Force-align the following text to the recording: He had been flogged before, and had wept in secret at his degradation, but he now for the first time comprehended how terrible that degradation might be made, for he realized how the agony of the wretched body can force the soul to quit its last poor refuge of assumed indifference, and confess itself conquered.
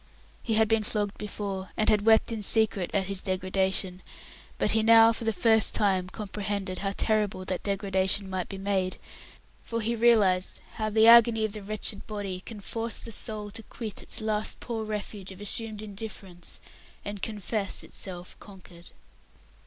He 0.41 0.55
had 0.55 0.67
been 0.67 0.83
flogged 0.83 1.15
before, 1.19 1.69
and 1.77 1.87
had 1.87 2.07
wept 2.07 2.31
in 2.31 2.41
secret 2.41 2.89
at 2.91 3.05
his 3.05 3.21
degradation, 3.21 4.01
but 4.57 4.71
he 4.71 4.81
now 4.81 5.13
for 5.13 5.25
the 5.25 5.31
first 5.31 5.75
time 5.75 6.09
comprehended 6.09 6.79
how 6.79 6.95
terrible 6.97 7.45
that 7.45 7.61
degradation 7.61 8.27
might 8.27 8.49
be 8.49 8.57
made, 8.57 8.97
for 9.61 9.79
he 9.79 9.95
realized 9.95 10.59
how 10.77 10.89
the 10.89 11.05
agony 11.05 11.45
of 11.45 11.53
the 11.53 11.61
wretched 11.61 12.07
body 12.07 12.41
can 12.43 12.61
force 12.61 12.97
the 12.97 13.11
soul 13.11 13.51
to 13.51 13.61
quit 13.61 14.01
its 14.01 14.21
last 14.21 14.59
poor 14.59 14.85
refuge 14.85 15.31
of 15.31 15.39
assumed 15.39 15.83
indifference, 15.83 16.59
and 17.05 17.21
confess 17.21 17.83
itself 17.83 18.35
conquered. 18.39 18.89